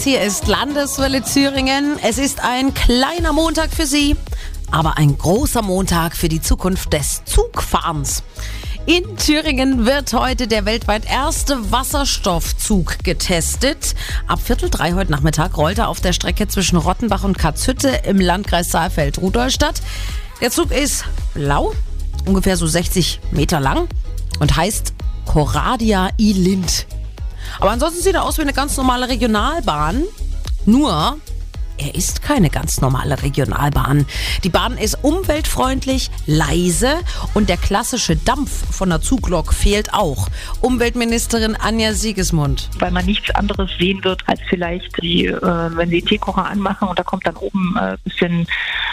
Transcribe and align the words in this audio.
geht's. 0.00 0.04
Hier 0.04 0.22
ist 0.22 0.46
Landeswelle 0.46 1.22
Thüringen. 1.22 1.98
Es 2.02 2.18
ist 2.18 2.40
ein 2.42 2.74
kleiner 2.74 3.32
Montag 3.32 3.70
für 3.70 3.86
Sie, 3.86 4.16
aber 4.70 4.96
ein 4.96 5.16
großer 5.16 5.62
Montag 5.62 6.16
für 6.16 6.28
die 6.28 6.40
Zukunft 6.40 6.92
des 6.92 7.22
Zugfahrens. 7.24 8.22
In 8.86 9.16
Thüringen 9.16 9.84
wird 9.84 10.12
heute 10.12 10.48
der 10.48 10.64
weltweit 10.64 11.04
erste 11.08 11.70
Wasserstoffzug 11.70 13.04
getestet. 13.04 13.94
Ab 14.26 14.40
Viertel 14.42 14.70
drei 14.70 14.94
heute 14.94 15.12
Nachmittag 15.12 15.56
rollt 15.56 15.78
er 15.78 15.88
auf 15.88 16.00
der 16.00 16.12
Strecke 16.12 16.48
zwischen 16.48 16.76
Rottenbach 16.76 17.24
und 17.24 17.38
Katzhütte 17.38 17.88
im 18.04 18.20
Landkreis 18.20 18.70
Saalfeld-Rudolstadt. 18.70 19.82
Der 20.40 20.50
Zug 20.50 20.72
ist 20.72 21.04
blau, 21.34 21.74
ungefähr 22.24 22.56
so 22.56 22.66
60 22.66 23.20
Meter 23.32 23.60
lang 23.60 23.88
und 24.40 24.56
heißt 24.56 24.94
Coradia 25.26 26.08
I-Lind. 26.18 26.86
Aber 27.60 27.70
ansonsten 27.70 28.02
sieht 28.02 28.14
er 28.14 28.24
aus 28.24 28.38
wie 28.38 28.42
eine 28.42 28.54
ganz 28.54 28.76
normale 28.78 29.08
Regionalbahn. 29.08 30.04
Nur, 30.64 31.18
er 31.76 31.94
ist 31.94 32.22
keine 32.22 32.50
ganz 32.50 32.80
normale 32.80 33.22
Regionalbahn. 33.22 34.06
Die 34.44 34.48
Bahn 34.50 34.76
ist 34.76 34.98
umweltfreundlich, 35.02 36.10
leise 36.26 36.98
und 37.34 37.48
der 37.48 37.56
klassische 37.56 38.16
Dampf 38.16 38.50
von 38.74 38.90
der 38.90 39.00
Zuglok 39.00 39.54
fehlt 39.54 39.94
auch. 39.94 40.28
Umweltministerin 40.60 41.56
Anja 41.56 41.94
Siegesmund. 41.94 42.68
Weil 42.78 42.90
man 42.90 43.06
nichts 43.06 43.30
anderes 43.30 43.70
sehen 43.78 44.04
wird, 44.04 44.22
als 44.26 44.40
vielleicht, 44.48 45.02
die, 45.02 45.26
äh, 45.26 45.40
wenn 45.42 45.88
sie 45.90 46.02
Teekocher 46.02 46.46
anmachen 46.46 46.88
und 46.88 46.98
da 46.98 47.02
kommt 47.02 47.26
dann 47.26 47.36
oben 47.36 47.76
ein 47.78 47.94
äh, 47.94 47.96
bisschen 48.04 48.46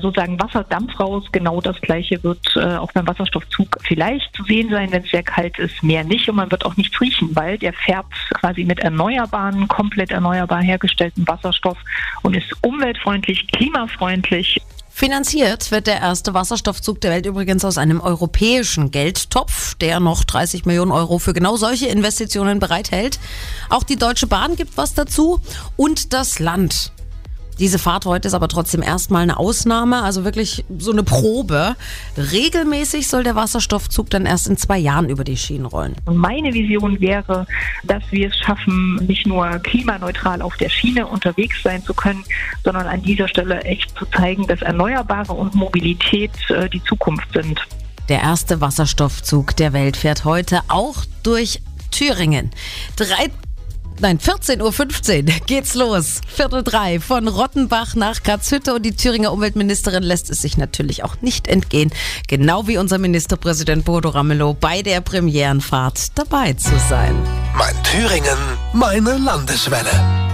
sozusagen 0.00 0.40
Wasserdampf 0.40 0.98
raus. 0.98 1.24
Genau 1.32 1.60
das 1.60 1.80
gleiche 1.80 2.22
wird 2.22 2.56
äh, 2.56 2.76
auch 2.76 2.92
beim 2.92 3.06
Wasserstoffzug 3.06 3.78
vielleicht 3.82 4.34
zu 4.34 4.44
sehen 4.44 4.70
sein, 4.70 4.90
wenn 4.92 5.04
es 5.04 5.10
sehr 5.10 5.22
kalt 5.22 5.58
ist, 5.58 5.82
mehr 5.82 6.04
nicht. 6.04 6.28
Und 6.28 6.36
man 6.36 6.50
wird 6.50 6.64
auch 6.64 6.76
nichts 6.76 7.00
riechen, 7.00 7.34
weil 7.34 7.58
der 7.58 7.72
färbt 7.72 8.14
quasi 8.34 8.64
mit 8.64 8.80
erneuerbaren, 8.80 9.68
komplett 9.68 10.10
erneuerbar 10.10 10.62
hergestellten 10.62 11.26
Wasserstoff 11.26 11.78
und 12.22 12.36
ist 12.36 12.52
umweltfreundlich, 12.62 13.46
klimafreundlich. 13.48 14.60
Finanziert 14.98 15.70
wird 15.70 15.86
der 15.86 16.00
erste 16.00 16.34
Wasserstoffzug 16.34 17.00
der 17.00 17.12
Welt 17.12 17.24
übrigens 17.24 17.64
aus 17.64 17.78
einem 17.78 18.00
europäischen 18.00 18.90
Geldtopf, 18.90 19.76
der 19.76 20.00
noch 20.00 20.24
30 20.24 20.64
Millionen 20.64 20.90
Euro 20.90 21.20
für 21.20 21.32
genau 21.32 21.54
solche 21.54 21.86
Investitionen 21.86 22.58
bereithält. 22.58 23.20
Auch 23.70 23.84
die 23.84 23.94
Deutsche 23.94 24.26
Bahn 24.26 24.56
gibt 24.56 24.76
was 24.76 24.94
dazu 24.94 25.40
und 25.76 26.12
das 26.12 26.40
Land. 26.40 26.90
Diese 27.58 27.80
Fahrt 27.80 28.06
heute 28.06 28.28
ist 28.28 28.34
aber 28.34 28.46
trotzdem 28.46 28.82
erstmal 28.82 29.22
eine 29.22 29.36
Ausnahme, 29.36 30.02
also 30.02 30.24
wirklich 30.24 30.64
so 30.78 30.92
eine 30.92 31.02
Probe. 31.02 31.74
Regelmäßig 32.16 33.08
soll 33.08 33.24
der 33.24 33.34
Wasserstoffzug 33.34 34.10
dann 34.10 34.26
erst 34.26 34.46
in 34.46 34.56
zwei 34.56 34.78
Jahren 34.78 35.08
über 35.08 35.24
die 35.24 35.36
Schienen 35.36 35.66
rollen. 35.66 35.96
Meine 36.06 36.54
Vision 36.54 37.00
wäre, 37.00 37.46
dass 37.82 38.02
wir 38.10 38.28
es 38.28 38.36
schaffen, 38.38 38.96
nicht 39.06 39.26
nur 39.26 39.46
klimaneutral 39.58 40.40
auf 40.40 40.56
der 40.56 40.68
Schiene 40.68 41.06
unterwegs 41.06 41.62
sein 41.64 41.82
zu 41.82 41.94
können, 41.94 42.24
sondern 42.62 42.86
an 42.86 43.02
dieser 43.02 43.26
Stelle 43.26 43.60
echt 43.62 43.92
zu 43.98 44.06
zeigen, 44.06 44.46
dass 44.46 44.62
Erneuerbare 44.62 45.32
und 45.32 45.54
Mobilität 45.54 46.30
äh, 46.50 46.68
die 46.68 46.82
Zukunft 46.84 47.32
sind. 47.32 47.60
Der 48.08 48.20
erste 48.20 48.60
Wasserstoffzug 48.60 49.56
der 49.56 49.72
Welt 49.72 49.96
fährt 49.96 50.24
heute 50.24 50.60
auch 50.68 51.04
durch 51.22 51.60
Thüringen. 51.90 52.50
Drei 52.96 53.30
nein, 54.00 54.18
14.15 54.18 55.24
Uhr 55.24 55.46
geht's 55.46 55.74
los. 55.74 56.20
Viertel 56.26 56.62
drei 56.62 57.00
von 57.00 57.28
Rottenbach 57.28 57.94
nach 57.94 58.22
Katzhütte 58.22 58.74
und 58.74 58.82
die 58.82 58.94
Thüringer 58.94 59.32
Umweltministerin 59.32 60.02
lässt 60.02 60.30
es 60.30 60.42
sich 60.42 60.56
natürlich 60.56 61.04
auch 61.04 61.20
nicht 61.20 61.48
entgehen, 61.48 61.90
genau 62.26 62.66
wie 62.66 62.78
unser 62.78 62.98
Ministerpräsident 62.98 63.84
Bodo 63.84 64.10
Ramelow 64.10 64.54
bei 64.54 64.82
der 64.82 65.00
Premierenfahrt 65.00 66.18
dabei 66.18 66.52
zu 66.54 66.78
sein. 66.88 67.14
Mein 67.56 67.74
Thüringen, 67.82 68.38
meine 68.72 69.18
Landeswelle. 69.18 70.27